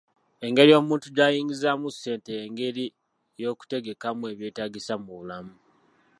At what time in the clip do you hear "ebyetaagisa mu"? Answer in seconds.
4.33-5.09